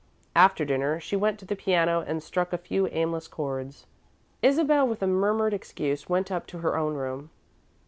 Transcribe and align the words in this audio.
After 0.35 0.65
dinner 0.65 0.99
she 0.99 1.15
went 1.15 1.37
to 1.37 1.45
the 1.45 1.55
piano 1.55 2.03
and 2.07 2.23
struck 2.23 2.51
a 2.51 2.57
few 2.57 2.87
aimless 2.87 3.27
chords. 3.27 3.85
Isabel, 4.41 4.87
with 4.87 5.03
a 5.03 5.05
murmured 5.07 5.53
excuse, 5.53 6.09
went 6.09 6.31
up 6.31 6.47
to 6.47 6.57
her 6.57 6.75
own 6.75 6.95
room. 6.95 7.29